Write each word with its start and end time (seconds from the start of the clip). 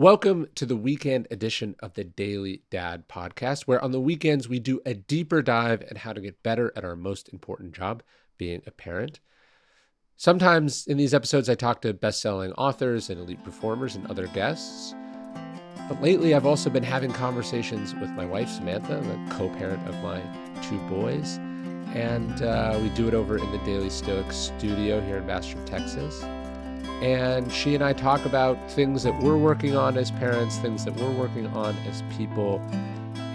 Welcome 0.00 0.46
to 0.54 0.64
the 0.64 0.78
weekend 0.78 1.28
edition 1.30 1.76
of 1.80 1.92
the 1.92 2.04
Daily 2.04 2.62
Dad 2.70 3.06
podcast, 3.06 3.64
where 3.64 3.84
on 3.84 3.92
the 3.92 4.00
weekends 4.00 4.48
we 4.48 4.58
do 4.58 4.80
a 4.86 4.94
deeper 4.94 5.42
dive 5.42 5.82
at 5.82 5.98
how 5.98 6.14
to 6.14 6.22
get 6.22 6.42
better 6.42 6.72
at 6.74 6.86
our 6.86 6.96
most 6.96 7.28
important 7.28 7.74
job, 7.74 8.02
being 8.38 8.62
a 8.66 8.70
parent. 8.70 9.20
Sometimes 10.16 10.86
in 10.86 10.96
these 10.96 11.12
episodes, 11.12 11.50
I 11.50 11.54
talk 11.54 11.82
to 11.82 11.92
best 11.92 12.22
selling 12.22 12.52
authors 12.52 13.10
and 13.10 13.20
elite 13.20 13.44
performers 13.44 13.94
and 13.94 14.06
other 14.06 14.26
guests. 14.28 14.94
But 15.86 16.00
lately, 16.00 16.34
I've 16.34 16.46
also 16.46 16.70
been 16.70 16.82
having 16.82 17.12
conversations 17.12 17.94
with 17.94 18.08
my 18.12 18.24
wife, 18.24 18.48
Samantha, 18.48 19.02
the 19.02 19.34
co 19.34 19.50
parent 19.50 19.86
of 19.86 19.94
my 19.96 20.22
two 20.62 20.78
boys. 20.88 21.36
And 21.92 22.40
uh, 22.40 22.78
we 22.80 22.88
do 22.88 23.06
it 23.06 23.12
over 23.12 23.36
in 23.36 23.52
the 23.52 23.58
Daily 23.66 23.90
Stoic 23.90 24.32
studio 24.32 25.02
here 25.02 25.18
in 25.18 25.26
Bastrop, 25.26 25.66
Texas. 25.66 26.24
And 27.02 27.50
she 27.50 27.74
and 27.74 27.82
I 27.82 27.92
talk 27.92 28.24
about 28.24 28.70
things 28.70 29.02
that 29.02 29.18
we're 29.22 29.36
working 29.36 29.76
on 29.76 29.96
as 29.96 30.10
parents, 30.10 30.58
things 30.58 30.84
that 30.84 30.94
we're 30.96 31.12
working 31.12 31.46
on 31.48 31.74
as 31.88 32.02
people, 32.16 32.58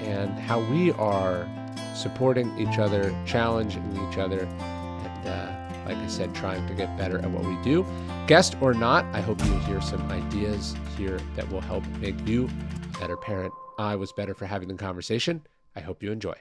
and 0.03 0.31
how 0.39 0.59
we 0.59 0.91
are 0.93 1.47
supporting 1.95 2.57
each 2.59 2.77
other, 2.77 3.15
challenging 3.25 3.83
each 4.09 4.17
other, 4.17 4.41
and 4.41 5.27
uh, 5.27 5.65
like 5.87 5.97
I 5.97 6.07
said, 6.07 6.33
trying 6.35 6.67
to 6.67 6.73
get 6.73 6.95
better 6.97 7.17
at 7.19 7.29
what 7.29 7.43
we 7.45 7.55
do. 7.63 7.85
Guest 8.27 8.55
or 8.61 8.73
not, 8.73 9.05
I 9.13 9.21
hope 9.21 9.43
you 9.45 9.57
hear 9.59 9.81
some 9.81 10.01
ideas 10.11 10.75
here 10.97 11.19
that 11.35 11.49
will 11.51 11.61
help 11.61 11.85
make 11.99 12.15
you 12.27 12.49
a 12.95 12.99
better 12.99 13.17
parent. 13.17 13.53
I 13.77 13.95
was 13.95 14.11
better 14.11 14.33
for 14.33 14.45
having 14.45 14.67
the 14.67 14.75
conversation. 14.75 15.45
I 15.75 15.81
hope 15.81 16.01
you 16.01 16.11
enjoy. 16.11 16.35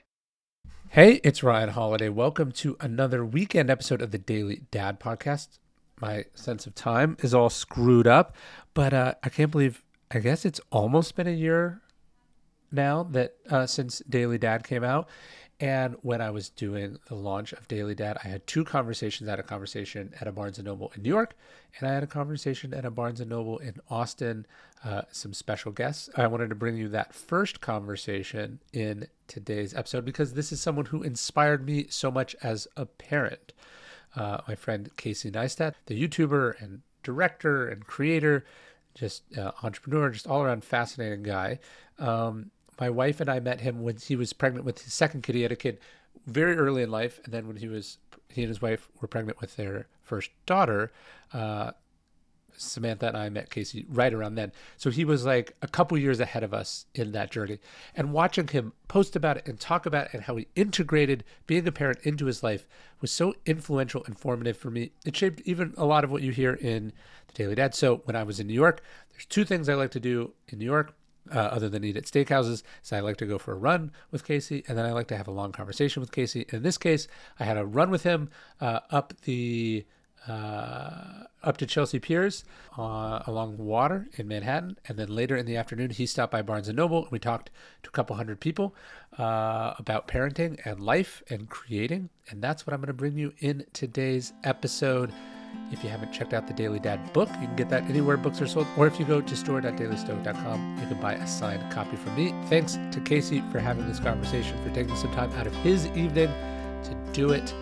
Hey, 0.90 1.20
it's 1.24 1.42
Ryan 1.42 1.70
Holiday. 1.70 2.08
Welcome 2.08 2.52
to 2.52 2.76
another 2.80 3.24
weekend 3.24 3.68
episode 3.68 4.00
of 4.00 4.12
the 4.12 4.18
Daily 4.18 4.62
Dad 4.70 5.00
Podcast 5.00 5.58
my 6.00 6.24
sense 6.34 6.66
of 6.66 6.74
time 6.74 7.16
is 7.20 7.34
all 7.34 7.50
screwed 7.50 8.06
up. 8.06 8.36
But 8.74 8.92
uh, 8.92 9.14
I 9.22 9.28
can't 9.28 9.50
believe. 9.50 9.82
I 10.10 10.18
guess 10.18 10.44
it's 10.44 10.60
almost 10.70 11.16
been 11.16 11.26
a 11.26 11.32
year 11.32 11.80
now 12.70 13.04
that 13.10 13.36
uh, 13.50 13.66
since 13.66 14.00
Daily 14.08 14.38
Dad 14.38 14.64
came 14.64 14.84
out. 14.84 15.08
And 15.60 15.94
when 16.02 16.20
I 16.20 16.30
was 16.30 16.50
doing 16.50 16.98
the 17.08 17.14
launch 17.14 17.52
of 17.52 17.68
Daily 17.68 17.94
Dad, 17.94 18.18
I 18.24 18.28
had 18.28 18.46
two 18.46 18.64
conversations. 18.64 19.28
I 19.28 19.32
had 19.32 19.38
a 19.38 19.44
conversation 19.44 20.12
at 20.20 20.26
a 20.26 20.32
Barnes 20.32 20.58
and 20.58 20.66
Noble 20.66 20.92
in 20.96 21.02
New 21.02 21.08
York, 21.08 21.36
and 21.78 21.88
I 21.88 21.94
had 21.94 22.02
a 22.02 22.08
conversation 22.08 22.74
at 22.74 22.84
a 22.84 22.90
Barnes 22.90 23.20
and 23.20 23.30
Noble 23.30 23.58
in 23.58 23.76
Austin. 23.88 24.46
Uh, 24.84 25.02
some 25.10 25.32
special 25.32 25.72
guests. 25.72 26.10
I 26.16 26.26
wanted 26.26 26.50
to 26.50 26.54
bring 26.54 26.76
you 26.76 26.88
that 26.88 27.14
first 27.14 27.62
conversation 27.62 28.58
in 28.72 29.06
today's 29.28 29.74
episode 29.74 30.04
because 30.04 30.34
this 30.34 30.52
is 30.52 30.60
someone 30.60 30.86
who 30.86 31.02
inspired 31.02 31.64
me 31.64 31.86
so 31.88 32.10
much 32.10 32.36
as 32.42 32.68
a 32.76 32.84
parent 32.84 33.54
uh, 34.16 34.38
my 34.46 34.54
friend 34.54 34.90
Casey 34.96 35.30
Neistat, 35.30 35.74
the 35.86 36.00
YouTuber 36.00 36.60
and 36.62 36.82
director 37.02 37.68
and 37.68 37.86
creator, 37.86 38.44
just 38.94 39.22
uh, 39.36 39.52
entrepreneur, 39.62 40.10
just 40.10 40.26
all 40.26 40.42
around 40.42 40.64
fascinating 40.64 41.22
guy. 41.22 41.58
Um, 41.98 42.50
my 42.80 42.90
wife 42.90 43.20
and 43.20 43.28
I 43.28 43.40
met 43.40 43.60
him 43.60 43.82
when 43.82 43.96
he 43.96 44.16
was 44.16 44.32
pregnant 44.32 44.64
with 44.64 44.82
his 44.82 44.94
second 44.94 45.22
kid. 45.22 45.34
He 45.34 45.42
had 45.42 45.52
a 45.52 45.56
kid 45.56 45.78
very 46.26 46.56
early 46.56 46.82
in 46.82 46.90
life, 46.90 47.20
and 47.24 47.32
then 47.32 47.46
when 47.46 47.56
he 47.56 47.68
was 47.68 47.98
he 48.28 48.42
and 48.42 48.48
his 48.48 48.60
wife 48.60 48.88
were 49.00 49.08
pregnant 49.08 49.40
with 49.40 49.56
their 49.56 49.86
first 50.02 50.30
daughter, 50.44 50.92
uh, 51.32 51.70
Samantha 52.56 53.08
and 53.08 53.16
I 53.16 53.28
met 53.28 53.50
Casey 53.50 53.86
right 53.88 54.12
around 54.12 54.34
then. 54.34 54.52
So 54.76 54.90
he 54.90 55.04
was 55.04 55.24
like 55.24 55.56
a 55.62 55.68
couple 55.68 55.98
years 55.98 56.20
ahead 56.20 56.42
of 56.42 56.54
us 56.54 56.86
in 56.94 57.12
that 57.12 57.30
journey. 57.30 57.58
And 57.94 58.12
watching 58.12 58.48
him 58.48 58.72
post 58.88 59.16
about 59.16 59.36
it 59.36 59.48
and 59.48 59.58
talk 59.58 59.86
about 59.86 60.06
it 60.06 60.14
and 60.14 60.22
how 60.22 60.36
he 60.36 60.48
integrated 60.54 61.24
being 61.46 61.66
a 61.66 61.72
parent 61.72 61.98
into 62.02 62.26
his 62.26 62.42
life 62.42 62.66
was 63.00 63.10
so 63.10 63.34
influential 63.46 64.02
and 64.06 64.18
formative 64.18 64.56
for 64.56 64.70
me. 64.70 64.92
It 65.04 65.16
shaped 65.16 65.42
even 65.44 65.74
a 65.76 65.84
lot 65.84 66.04
of 66.04 66.10
what 66.10 66.22
you 66.22 66.32
hear 66.32 66.54
in 66.54 66.92
the 67.26 67.34
Daily 67.34 67.54
Dad. 67.54 67.74
So 67.74 68.02
when 68.04 68.16
I 68.16 68.22
was 68.22 68.40
in 68.40 68.46
New 68.46 68.54
York, 68.54 68.82
there's 69.12 69.26
two 69.26 69.44
things 69.44 69.68
I 69.68 69.74
like 69.74 69.90
to 69.92 70.00
do 70.00 70.32
in 70.48 70.58
New 70.58 70.64
York. 70.66 70.94
Uh, 71.32 71.38
other 71.38 71.70
than 71.70 71.82
eat 71.82 71.96
at 71.96 72.04
steakhouses, 72.04 72.62
so 72.82 72.98
I 72.98 73.00
like 73.00 73.16
to 73.16 73.24
go 73.24 73.38
for 73.38 73.52
a 73.52 73.56
run 73.56 73.92
with 74.10 74.26
Casey, 74.26 74.62
and 74.68 74.76
then 74.76 74.84
I 74.84 74.92
like 74.92 75.08
to 75.08 75.16
have 75.16 75.26
a 75.26 75.30
long 75.30 75.52
conversation 75.52 76.02
with 76.02 76.12
Casey. 76.12 76.44
In 76.50 76.62
this 76.62 76.76
case, 76.76 77.08
I 77.40 77.44
had 77.44 77.56
a 77.56 77.64
run 77.64 77.90
with 77.90 78.02
him 78.02 78.28
uh, 78.60 78.80
up 78.90 79.14
the 79.22 79.86
uh, 80.28 81.24
up 81.42 81.56
to 81.58 81.66
Chelsea 81.66 81.98
Piers 81.98 82.44
uh, 82.78 83.20
along 83.26 83.58
water 83.58 84.08
in 84.16 84.26
Manhattan, 84.26 84.78
and 84.88 84.98
then 84.98 85.08
later 85.08 85.36
in 85.36 85.46
the 85.46 85.56
afternoon 85.56 85.90
he 85.90 86.06
stopped 86.06 86.32
by 86.32 86.42
Barnes 86.42 86.68
and 86.68 86.76
Noble. 86.76 87.02
and 87.02 87.12
We 87.12 87.18
talked 87.18 87.50
to 87.82 87.88
a 87.88 87.92
couple 87.92 88.16
hundred 88.16 88.40
people 88.40 88.74
uh, 89.18 89.74
about 89.78 90.08
parenting 90.08 90.58
and 90.64 90.80
life 90.80 91.22
and 91.28 91.48
creating, 91.48 92.10
and 92.30 92.42
that's 92.42 92.66
what 92.66 92.72
I'm 92.74 92.80
going 92.80 92.88
to 92.88 92.94
bring 92.94 93.18
you 93.18 93.32
in 93.38 93.66
today's 93.72 94.32
episode. 94.44 95.12
If 95.70 95.84
you 95.84 95.90
haven't 95.90 96.12
checked 96.12 96.34
out 96.34 96.48
the 96.48 96.52
Daily 96.52 96.80
Dad 96.80 97.12
book, 97.12 97.28
you 97.40 97.46
can 97.46 97.56
get 97.56 97.68
that 97.68 97.84
anywhere 97.84 98.16
books 98.16 98.40
are 98.40 98.46
sold, 98.46 98.66
or 98.76 98.86
if 98.86 98.98
you 98.98 99.04
go 99.04 99.20
to 99.20 99.36
store.dailystoic.com, 99.36 100.78
you 100.80 100.86
can 100.88 101.00
buy 101.00 101.12
a 101.14 101.26
signed 101.26 101.70
copy 101.72 101.96
from 101.96 102.16
me. 102.16 102.34
Thanks 102.48 102.76
to 102.90 103.00
Casey 103.00 103.42
for 103.52 103.60
having 103.60 103.86
this 103.86 104.00
conversation, 104.00 104.60
for 104.64 104.74
taking 104.74 104.96
some 104.96 105.12
time 105.12 105.32
out 105.34 105.46
of 105.46 105.54
his 105.56 105.86
evening 105.88 106.32
to 106.82 106.94
do 107.12 107.30
it. 107.30 107.54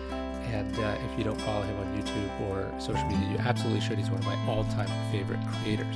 And 0.51 0.77
uh, 0.79 0.97
if 1.09 1.17
you 1.17 1.23
don't 1.23 1.39
follow 1.41 1.61
him 1.63 1.77
on 1.77 2.01
YouTube 2.01 2.41
or 2.41 2.71
social 2.79 3.05
media, 3.07 3.29
you 3.31 3.37
absolutely 3.37 3.81
should. 3.81 3.97
He's 3.97 4.09
one 4.09 4.19
of 4.19 4.25
my 4.25 4.35
all 4.47 4.63
time 4.65 4.89
favorite 5.11 5.39
creators. 5.61 5.95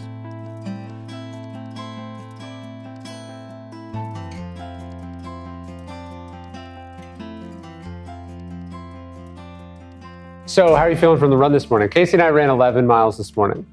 So, 10.58 10.70
how 10.76 10.84
are 10.84 10.90
you 10.90 10.96
feeling 10.96 11.20
from 11.20 11.30
the 11.30 11.38
run 11.38 11.52
this 11.52 11.70
morning? 11.70 11.90
Casey 11.90 12.14
and 12.14 12.24
I 12.24 12.30
ran 12.30 12.50
11 12.50 12.88
miles 12.88 13.18
this 13.18 13.36
morning. 13.36 13.66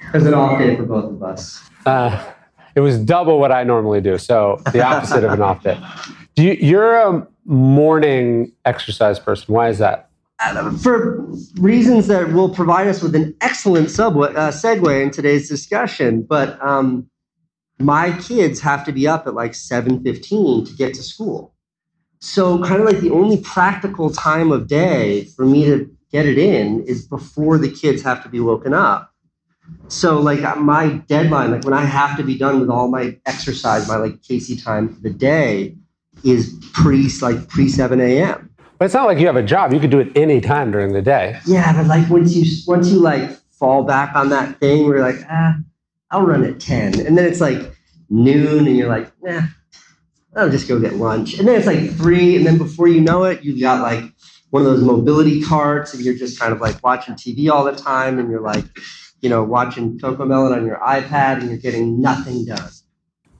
It 0.00 0.14
was 0.14 0.24
an 0.24 0.34
off 0.34 0.58
day 0.58 0.76
for 0.76 0.84
both 0.84 1.12
of 1.12 1.22
us. 1.22 1.60
Uh, 1.84 2.32
it 2.74 2.80
was 2.80 2.98
double 2.98 3.38
what 3.38 3.52
I 3.52 3.64
normally 3.64 4.00
do, 4.00 4.16
so 4.16 4.62
the 4.72 4.82
opposite 4.82 5.24
of 5.24 5.32
an 5.32 5.42
off 5.42 5.62
day. 5.62 5.78
Do 6.34 6.44
you, 6.44 6.52
you're 6.52 6.96
a 6.96 7.26
morning 7.44 8.52
exercise 8.64 9.18
person. 9.18 9.52
Why 9.52 9.68
is 9.68 9.78
that? 9.78 10.08
For 10.82 11.24
reasons 11.56 12.06
that 12.08 12.32
will 12.32 12.48
provide 12.48 12.88
us 12.88 13.02
with 13.02 13.14
an 13.14 13.34
excellent 13.40 13.90
subway, 13.90 14.28
uh, 14.30 14.50
segue 14.50 15.02
in 15.02 15.10
today's 15.10 15.48
discussion. 15.48 16.22
But 16.22 16.62
um, 16.64 17.08
my 17.78 18.16
kids 18.18 18.60
have 18.60 18.84
to 18.86 18.92
be 18.92 19.06
up 19.06 19.26
at 19.26 19.34
like 19.34 19.52
7.15 19.52 20.66
to 20.68 20.74
get 20.74 20.94
to 20.94 21.02
school. 21.02 21.54
So 22.20 22.62
kind 22.62 22.80
of 22.80 22.86
like 22.86 23.00
the 23.00 23.10
only 23.10 23.40
practical 23.40 24.10
time 24.10 24.52
of 24.52 24.68
day 24.68 25.24
for 25.24 25.44
me 25.44 25.64
to 25.64 25.90
get 26.12 26.26
it 26.26 26.38
in 26.38 26.84
is 26.84 27.06
before 27.06 27.58
the 27.58 27.70
kids 27.70 28.02
have 28.02 28.22
to 28.22 28.28
be 28.28 28.38
woken 28.38 28.72
up. 28.74 29.12
So 29.88 30.20
like 30.20 30.40
my 30.58 30.88
deadline, 31.08 31.50
like 31.50 31.64
when 31.64 31.74
I 31.74 31.84
have 31.84 32.16
to 32.18 32.22
be 32.22 32.36
done 32.36 32.60
with 32.60 32.68
all 32.68 32.88
my 32.88 33.18
exercise, 33.26 33.88
my 33.88 33.96
like 33.96 34.22
Casey 34.22 34.56
time 34.56 34.94
for 34.94 35.00
the 35.00 35.10
day 35.10 35.76
is 36.24 36.54
pre 36.72 37.10
like 37.20 37.48
pre 37.48 37.68
7 37.68 38.00
a.m. 38.00 38.50
But 38.82 38.86
it's 38.86 38.94
not 38.94 39.06
like 39.06 39.20
you 39.20 39.26
have 39.26 39.36
a 39.36 39.44
job. 39.44 39.72
You 39.72 39.78
could 39.78 39.90
do 39.90 40.00
it 40.00 40.10
any 40.16 40.40
time 40.40 40.72
during 40.72 40.92
the 40.92 41.00
day. 41.00 41.38
Yeah, 41.46 41.72
but 41.72 41.86
like 41.86 42.10
once 42.10 42.34
you 42.34 42.44
once 42.66 42.90
you 42.90 42.98
like 42.98 43.30
fall 43.52 43.84
back 43.84 44.16
on 44.16 44.30
that 44.30 44.58
thing 44.58 44.82
where 44.88 44.96
you're 44.96 45.06
like, 45.06 45.24
ah, 45.30 45.54
I'll 46.10 46.22
run 46.22 46.42
at 46.42 46.58
10. 46.58 47.06
And 47.06 47.16
then 47.16 47.24
it's 47.24 47.40
like 47.40 47.76
noon 48.10 48.66
and 48.66 48.76
you're 48.76 48.88
like, 48.88 49.12
nah, 49.22 49.42
I'll 50.34 50.50
just 50.50 50.66
go 50.66 50.80
get 50.80 50.94
lunch. 50.94 51.38
And 51.38 51.46
then 51.46 51.54
it's 51.54 51.66
like 51.68 51.92
three, 51.92 52.34
and 52.34 52.44
then 52.44 52.58
before 52.58 52.88
you 52.88 53.00
know 53.00 53.22
it, 53.22 53.44
you've 53.44 53.60
got 53.60 53.82
like 53.82 54.02
one 54.50 54.62
of 54.62 54.66
those 54.66 54.82
mobility 54.82 55.44
carts, 55.44 55.94
and 55.94 56.02
you're 56.02 56.16
just 56.16 56.40
kind 56.40 56.52
of 56.52 56.60
like 56.60 56.82
watching 56.82 57.14
TV 57.14 57.48
all 57.48 57.62
the 57.62 57.76
time, 57.76 58.18
and 58.18 58.28
you're 58.28 58.40
like, 58.40 58.64
you 59.20 59.28
know, 59.28 59.44
watching 59.44 59.96
CoComelon 60.00 60.56
on 60.56 60.66
your 60.66 60.78
iPad, 60.78 61.38
and 61.38 61.50
you're 61.50 61.56
getting 61.56 62.00
nothing 62.00 62.46
done. 62.46 62.68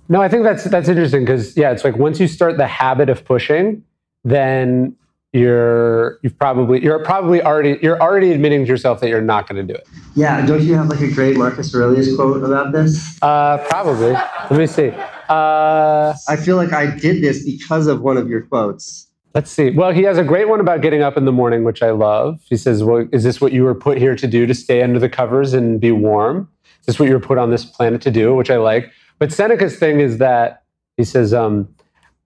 No, 0.09 0.23
I 0.23 0.29
think 0.29 0.45
that's 0.45 0.63
that's 0.63 0.89
interesting 0.89 1.25
because 1.25 1.57
yeah, 1.57 1.73
it's 1.73 1.83
like 1.83 1.97
once 1.97 2.21
you 2.21 2.29
start 2.29 2.59
the 2.59 2.69
habit 2.69 3.09
of 3.09 3.25
pushing, 3.25 3.83
then 4.23 4.95
you're 5.33 6.19
you've 6.23 6.39
probably 6.39 6.83
you're 6.83 7.03
probably 7.03 7.43
already 7.43 7.79
you're 7.83 8.01
already 8.01 8.33
admitting 8.33 8.65
to 8.65 8.69
yourself 8.69 9.01
that 9.01 9.09
you're 9.09 9.23
not 9.23 9.49
going 9.49 9.67
to 9.67 9.73
do 9.73 9.77
it. 9.77 9.89
Yeah, 10.15 10.45
don't 10.45 10.63
you 10.63 10.75
have 10.75 10.89
like 10.89 11.01
a 11.01 11.11
great 11.11 11.37
Marcus 11.37 11.75
Aurelius 11.75 12.15
quote 12.15 12.43
about 12.43 12.73
this? 12.73 13.19
Uh, 13.23 13.59
probably. 13.69 14.13
Let 14.13 14.53
me 14.53 14.67
see. 14.67 14.89
Uh, 15.29 16.15
I 16.29 16.37
feel 16.37 16.57
like 16.57 16.73
I 16.73 16.95
did 16.95 17.23
this 17.23 17.45
because 17.45 17.87
of 17.87 18.03
one 18.03 18.19
of 18.19 18.29
your 18.29 18.43
quotes. 18.43 19.09
Let's 19.35 19.51
see. 19.51 19.71
Well, 19.71 19.93
he 19.93 20.03
has 20.03 20.19
a 20.19 20.25
great 20.25 20.49
one 20.51 20.61
about 20.61 20.83
getting 20.83 21.01
up 21.01 21.17
in 21.17 21.25
the 21.25 21.33
morning, 21.33 21.65
which 21.65 21.83
I 21.83 21.93
love. 21.93 22.41
He 22.51 22.57
says, 22.59 22.85
"Well, 22.85 23.09
is 23.13 23.25
this 23.25 23.41
what 23.41 23.53
you 23.53 23.65
were 23.65 23.75
put 23.75 23.97
here 23.97 24.15
to 24.15 24.27
do? 24.27 24.47
To 24.47 24.55
stay 24.55 24.83
under 24.83 24.99
the 24.99 25.09
covers 25.09 25.55
and 25.55 25.81
be 25.81 25.93
warm? 25.93 26.49
Is 26.81 26.87
this 26.87 26.99
what 26.99 27.09
you 27.09 27.15
were 27.15 27.21
put 27.21 27.39
on 27.39 27.51
this 27.51 27.65
planet 27.65 28.03
to 28.03 28.11
do?" 28.11 28.35
Which 28.35 28.51
I 28.51 28.57
like. 28.57 28.91
But 29.19 29.33
Seneca's 29.33 29.79
thing 29.79 30.01
is 30.01 30.19
that 30.19 30.65
he 30.99 31.05
says, 31.05 31.33
um, 31.33 31.69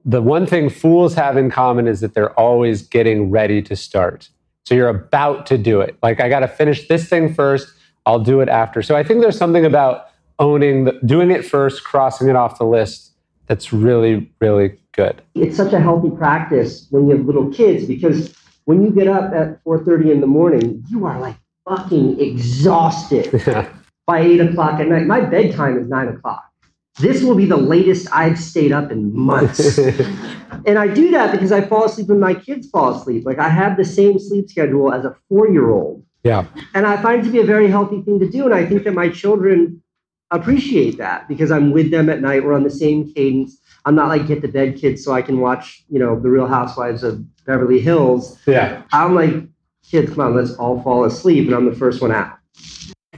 the 0.07 0.23
one 0.23 0.47
thing 0.47 0.71
fools 0.71 1.15
have 1.15 1.37
in 1.37 1.51
common 1.51 1.89
is 1.89 2.01
that 2.01 2.15
they're 2.15 2.33
always 2.39 2.83
getting 2.83 3.29
ready 3.29 3.61
to 3.61 3.75
start. 3.75 4.31
So 4.65 4.75
you're 4.75 4.89
about 4.89 5.47
to 5.47 5.59
do 5.59 5.81
it. 5.81 5.97
Like, 6.03 6.21
I 6.21 6.29
got 6.29 6.41
to 6.41 6.49
finish 6.49 6.87
this 6.87 7.09
thing 7.09 7.35
first, 7.35 7.69
I'll 8.07 8.21
do 8.21 8.41
it 8.41 8.49
after. 8.49 8.83
So 8.83 8.95
I 8.97 9.03
think 9.03 9.21
there's 9.21 9.37
something 9.37 9.65
about 9.65 10.07
owning, 10.39 10.85
the, 10.85 10.93
doing 11.05 11.33
it 11.33 11.45
first, 11.45 11.83
crossing 11.83 12.29
it 12.29 12.37
off 12.37 12.59
the 12.59 12.65
list 12.65 13.13
that's 13.47 13.73
really, 13.73 14.31
really 14.41 14.79
good. 14.93 15.23
It's 15.35 15.57
such 15.57 15.73
a 15.73 15.81
healthy 15.81 16.11
practice 16.11 16.87
when 16.91 17.09
you 17.09 17.17
have 17.17 17.27
little 17.27 17.51
kids 17.53 17.87
because 17.87 18.33
when 18.65 18.85
you 18.85 18.91
get 18.91 19.09
up 19.09 19.33
at 19.33 19.63
4.30 19.65 20.13
in 20.13 20.21
the 20.21 20.27
morning, 20.27 20.85
you 20.89 21.05
are 21.05 21.19
like 21.21 21.37
fucking 21.69 22.21
exhausted 22.21 23.31
by 24.07 24.21
8 24.21 24.41
o'clock 24.41 24.81
at 24.81 24.87
night. 24.87 25.07
My 25.07 25.21
bedtime 25.21 25.79
is 25.79 25.89
9 25.89 26.09
o'clock. 26.09 26.45
This 26.99 27.23
will 27.23 27.35
be 27.35 27.45
the 27.45 27.57
latest 27.57 28.09
I've 28.13 28.39
stayed 28.39 28.73
up 28.73 28.91
in 28.91 29.15
months. 29.15 29.79
and 30.67 30.79
I 30.79 30.89
do 30.89 31.11
that 31.11 31.33
because 31.33 31.53
I 31.53 31.61
fall 31.61 31.85
asleep 31.85 32.09
when 32.09 32.21
my 32.21 32.35
kids 32.35 32.69
fall 32.71 32.95
asleep. 32.95 33.25
Like 33.27 33.39
I 33.39 33.49
have 33.49 33.77
the 33.77 33.85
same 33.85 34.19
sleep 34.19 34.49
schedule 34.49 34.93
as 34.93 35.05
a 35.05 35.15
four 35.29 35.49
year 35.49 35.71
old. 35.71 36.05
Yeah. 36.23 36.47
And 36.75 36.87
I 36.87 37.01
find 37.01 37.21
it 37.21 37.25
to 37.25 37.31
be 37.31 37.41
a 37.41 37.45
very 37.45 37.69
healthy 37.69 38.03
thing 38.03 38.19
to 38.21 38.29
do. 38.29 38.47
And 38.47 38.55
I 38.55 38.65
think 38.65 38.85
that 38.85 38.95
my 38.95 39.09
children 39.09 39.83
appreciate 40.31 40.99
that 40.99 41.29
because 41.29 41.51
I'm 41.51 41.71
with 41.71 41.91
them 41.91 42.09
at 42.09 42.21
night. 42.21 42.45
We're 42.45 42.55
on 42.55 42.65
the 42.65 42.71
same 42.71 43.13
cadence. 43.13 43.61
I'm 43.85 43.95
not 43.95 44.09
like 44.09 44.27
get 44.27 44.43
to 44.43 44.49
bed 44.49 44.77
kids 44.77 45.05
so 45.05 45.13
I 45.13 45.23
can 45.23 45.41
watch, 45.41 45.85
you 45.89 45.99
know, 45.99 46.19
the 46.19 46.29
real 46.29 46.49
housewives 46.49 47.05
of 47.05 47.25
Beverly 47.45 47.79
Hills. 47.79 48.39
Yeah. 48.47 48.83
I'm 48.93 49.15
like, 49.15 49.35
kids, 49.89 50.11
come 50.11 50.21
on, 50.21 50.35
let's 50.35 50.55
all 50.55 50.83
fall 50.83 51.05
asleep. 51.05 51.47
And 51.47 51.55
I'm 51.55 51.67
the 51.67 51.77
first 51.77 52.03
one 52.03 52.11
out. 52.11 52.36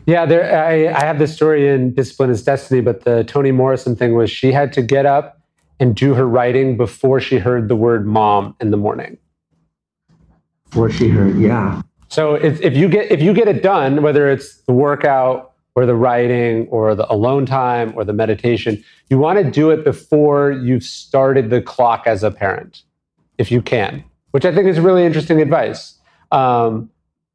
Yeah, 0.08 0.24
there. 0.24 0.58
I, 0.58 0.86
I 0.86 1.04
have 1.04 1.18
this 1.18 1.34
story 1.34 1.68
in 1.68 1.92
Discipline 1.92 2.30
is 2.30 2.42
Destiny, 2.42 2.80
but 2.80 3.04
the 3.04 3.24
Toni 3.24 3.52
Morrison 3.52 3.94
thing 3.94 4.14
was 4.14 4.30
she 4.30 4.52
had 4.52 4.72
to 4.72 4.80
get 4.80 5.04
up 5.04 5.42
and 5.78 5.94
do 5.94 6.14
her 6.14 6.26
writing 6.26 6.78
before 6.78 7.20
she 7.20 7.36
heard 7.36 7.68
the 7.68 7.76
word 7.76 8.06
mom 8.06 8.56
in 8.58 8.70
the 8.70 8.78
morning. 8.78 9.18
Before 10.70 10.90
she 10.90 11.10
heard, 11.10 11.38
yeah. 11.38 11.82
So 12.08 12.36
if, 12.36 12.58
if 12.62 12.74
you 12.74 12.88
get 12.88 13.12
if 13.12 13.20
you 13.20 13.34
get 13.34 13.48
it 13.48 13.62
done, 13.62 14.00
whether 14.00 14.30
it's 14.30 14.62
the 14.62 14.72
workout 14.72 15.52
or 15.74 15.84
the 15.84 15.94
writing 15.94 16.66
or 16.68 16.94
the 16.94 17.10
alone 17.12 17.44
time 17.44 17.92
or 17.94 18.02
the 18.02 18.14
meditation, 18.14 18.82
you 19.10 19.18
want 19.18 19.38
to 19.38 19.50
do 19.50 19.68
it 19.68 19.84
before 19.84 20.52
you've 20.52 20.84
started 20.84 21.50
the 21.50 21.60
clock 21.60 22.06
as 22.06 22.22
a 22.22 22.30
parent, 22.30 22.82
if 23.36 23.50
you 23.50 23.60
can, 23.60 24.02
which 24.30 24.46
I 24.46 24.54
think 24.54 24.68
is 24.68 24.80
really 24.80 25.04
interesting 25.04 25.42
advice. 25.42 25.98
Um, 26.32 26.88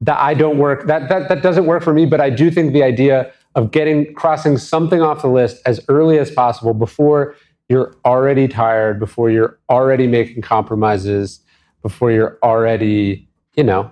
that 0.03 0.19
I 0.19 0.33
don't 0.33 0.57
work 0.57 0.85
that 0.87 1.07
that 1.09 1.29
that 1.29 1.41
doesn't 1.41 1.65
work 1.65 1.81
for 1.81 1.93
me, 1.93 2.05
but 2.05 2.19
I 2.19 2.29
do 2.29 2.51
think 2.51 2.73
the 2.73 2.83
idea 2.83 3.31
of 3.55 3.71
getting 3.71 4.13
crossing 4.13 4.57
something 4.57 5.01
off 5.01 5.21
the 5.21 5.29
list 5.29 5.61
as 5.65 5.79
early 5.87 6.19
as 6.19 6.29
possible 6.29 6.73
before 6.73 7.35
you're 7.69 7.95
already 8.03 8.47
tired, 8.47 8.99
before 8.99 9.29
you're 9.29 9.57
already 9.69 10.07
making 10.07 10.41
compromises, 10.41 11.39
before 11.81 12.11
you're 12.11 12.37
already, 12.43 13.29
you 13.55 13.63
know, 13.63 13.89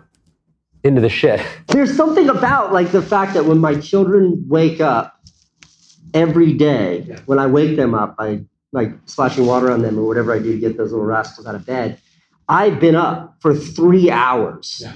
into 0.83 0.99
the 0.99 1.09
shit. 1.09 1.45
There's 1.67 1.95
something 1.95 2.27
about 2.27 2.73
like 2.73 2.91
the 2.91 3.01
fact 3.01 3.33
that 3.35 3.45
when 3.45 3.59
my 3.59 3.79
children 3.79 4.43
wake 4.49 4.81
up 4.81 5.17
every 6.13 6.51
day, 6.53 7.05
yeah. 7.07 7.19
when 7.25 7.39
I 7.39 7.47
wake 7.47 7.77
them 7.77 7.95
up, 7.95 8.15
I 8.19 8.43
like 8.73 8.91
splashing 9.05 9.45
water 9.45 9.71
on 9.71 9.81
them 9.81 9.97
or 9.97 10.05
whatever 10.05 10.33
I 10.33 10.39
do 10.39 10.51
to 10.51 10.59
get 10.59 10.77
those 10.77 10.91
little 10.91 11.05
rascals 11.05 11.47
out 11.47 11.55
of 11.55 11.65
bed. 11.65 12.01
I've 12.49 12.81
been 12.81 12.95
up 12.95 13.37
for 13.39 13.55
three 13.55 14.11
hours. 14.11 14.81
Yeah 14.81 14.91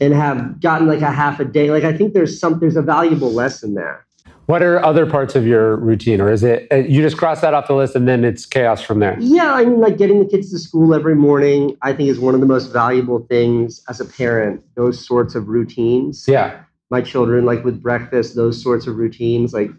and 0.00 0.14
have 0.14 0.60
gotten 0.60 0.86
like 0.86 1.00
a 1.00 1.10
half 1.10 1.40
a 1.40 1.44
day. 1.44 1.70
Like 1.70 1.84
I 1.84 1.96
think 1.96 2.14
there's 2.14 2.38
some 2.38 2.58
there's 2.58 2.76
a 2.76 2.82
valuable 2.82 3.32
lesson 3.32 3.74
there. 3.74 4.06
What 4.46 4.62
are 4.62 4.82
other 4.82 5.04
parts 5.04 5.34
of 5.34 5.46
your 5.46 5.76
routine, 5.76 6.22
or 6.22 6.30
is 6.32 6.42
it 6.42 6.66
uh, 6.72 6.76
you 6.76 7.02
just 7.02 7.18
cross 7.18 7.42
that 7.42 7.52
off 7.52 7.66
the 7.66 7.74
list 7.74 7.94
and 7.94 8.08
then 8.08 8.24
it's 8.24 8.46
chaos 8.46 8.80
from 8.80 8.98
there? 9.00 9.16
Yeah, 9.20 9.52
I 9.52 9.64
mean, 9.64 9.80
like 9.80 9.98
getting 9.98 10.20
the 10.20 10.26
kids 10.26 10.50
to 10.52 10.58
school 10.58 10.94
every 10.94 11.14
morning, 11.14 11.76
I 11.82 11.92
think 11.92 12.08
is 12.08 12.18
one 12.18 12.34
of 12.34 12.40
the 12.40 12.46
most 12.46 12.72
valuable 12.72 13.26
things 13.28 13.82
as 13.88 14.00
a 14.00 14.06
parent. 14.06 14.64
Those 14.74 15.06
sorts 15.06 15.34
of 15.34 15.48
routines. 15.48 16.24
Yeah, 16.26 16.60
my 16.88 17.02
children 17.02 17.44
like 17.44 17.62
with 17.64 17.82
breakfast, 17.82 18.36
those 18.36 18.62
sorts 18.62 18.86
of 18.86 18.96
routines, 18.96 19.52
like 19.52 19.70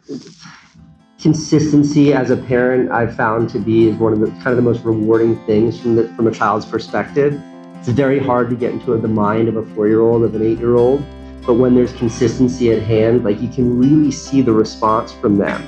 consistency 1.20 2.14
as 2.14 2.30
a 2.30 2.38
parent, 2.38 2.92
I've 2.92 3.16
found 3.16 3.50
to 3.50 3.60
be 3.60 3.90
is 3.90 3.96
one 3.98 4.14
of 4.14 4.20
the 4.20 4.28
kind 4.28 4.50
of 4.50 4.56
the 4.56 4.62
most 4.62 4.84
rewarding 4.84 5.44
things 5.48 5.80
from 5.80 5.96
the 5.96 6.08
from 6.10 6.28
a 6.28 6.32
child's 6.32 6.68
perspective 6.68 7.42
it's 7.80 7.88
very 7.88 8.20
hard 8.20 8.50
to 8.50 8.58
get 8.58 8.74
into 8.74 8.98
the 8.98 9.08
mind 9.08 9.48
of 9.48 9.56
a 9.56 9.66
four 9.74 9.88
year 9.88 10.02
old, 10.02 10.24
of 10.24 10.36
an 10.36 10.46
eight 10.46 10.60
year 10.60 10.76
old. 10.76 11.02
But 11.48 11.54
when 11.54 11.76
there's 11.76 11.94
consistency 11.94 12.74
at 12.74 12.84
hand, 12.84 13.24
like 13.24 13.40
you 13.40 13.48
can 13.48 13.80
really 13.80 14.12
see 14.12 14.42
the 14.42 14.52
response 14.52 15.14
from 15.14 15.38
them. 15.38 15.66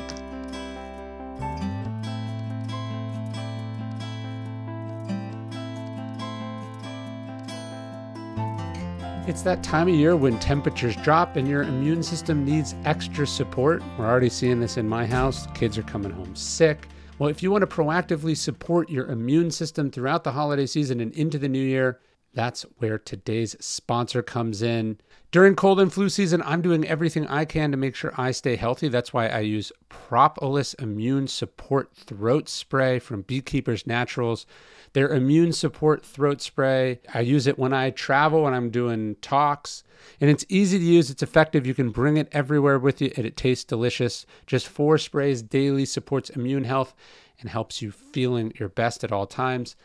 It's 9.25 9.43
that 9.43 9.63
time 9.63 9.87
of 9.87 9.95
year 9.95 10.17
when 10.17 10.37
temperatures 10.39 10.97
drop 10.97 11.37
and 11.37 11.47
your 11.47 11.63
immune 11.63 12.03
system 12.03 12.43
needs 12.43 12.75
extra 12.83 13.25
support. 13.25 13.81
We're 13.97 14.05
already 14.05 14.27
seeing 14.27 14.59
this 14.59 14.75
in 14.75 14.89
my 14.89 15.05
house. 15.05 15.47
Kids 15.53 15.77
are 15.77 15.83
coming 15.83 16.11
home 16.11 16.35
sick. 16.35 16.89
Well, 17.21 17.29
if 17.29 17.43
you 17.43 17.51
want 17.51 17.61
to 17.61 17.67
proactively 17.67 18.35
support 18.35 18.89
your 18.89 19.05
immune 19.05 19.51
system 19.51 19.91
throughout 19.91 20.23
the 20.23 20.31
holiday 20.31 20.65
season 20.65 20.99
and 20.99 21.13
into 21.13 21.37
the 21.37 21.47
new 21.47 21.61
year, 21.61 21.99
that's 22.33 22.63
where 22.77 22.97
today's 22.97 23.55
sponsor 23.59 24.21
comes 24.21 24.61
in. 24.61 24.99
During 25.31 25.55
cold 25.55 25.79
and 25.79 25.91
flu 25.91 26.09
season, 26.09 26.41
I'm 26.45 26.61
doing 26.61 26.85
everything 26.85 27.25
I 27.27 27.45
can 27.45 27.71
to 27.71 27.77
make 27.77 27.95
sure 27.95 28.13
I 28.17 28.31
stay 28.31 28.57
healthy. 28.57 28.89
That's 28.89 29.13
why 29.13 29.27
I 29.27 29.39
use 29.39 29.71
Propolis 29.87 30.73
Immune 30.75 31.27
Support 31.27 31.93
Throat 31.95 32.49
Spray 32.49 32.99
from 32.99 33.21
Beekeepers 33.21 33.87
Naturals. 33.87 34.45
Their 34.93 35.07
immune 35.09 35.53
support 35.53 36.05
throat 36.05 36.41
spray, 36.41 36.99
I 37.13 37.21
use 37.21 37.47
it 37.47 37.57
when 37.57 37.71
I 37.71 37.91
travel, 37.91 38.43
when 38.43 38.53
I'm 38.53 38.69
doing 38.69 39.15
talks. 39.21 39.83
And 40.19 40.29
it's 40.29 40.45
easy 40.49 40.77
to 40.79 40.83
use, 40.83 41.09
it's 41.09 41.23
effective. 41.23 41.65
You 41.65 41.73
can 41.73 41.91
bring 41.91 42.17
it 42.17 42.27
everywhere 42.33 42.77
with 42.77 43.01
you, 43.01 43.11
and 43.15 43.25
it 43.25 43.37
tastes 43.37 43.63
delicious. 43.63 44.25
Just 44.47 44.67
four 44.67 44.97
sprays 44.97 45.41
daily 45.41 45.85
supports 45.85 46.29
immune 46.29 46.65
health 46.65 46.93
and 47.39 47.49
helps 47.49 47.81
you 47.81 47.91
feeling 47.91 48.53
your 48.59 48.67
best 48.69 49.05
at 49.05 49.13
all 49.13 49.27
times. 49.27 49.77